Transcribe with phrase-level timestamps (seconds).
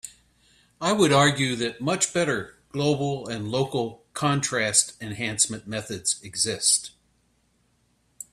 [0.81, 6.89] I would argue that much better global and local contrast enhancement methods exist.